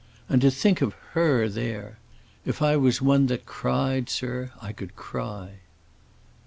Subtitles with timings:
[0.27, 1.99] And to think of her there!
[2.43, 5.59] If I was one that cried, sir, I could cry."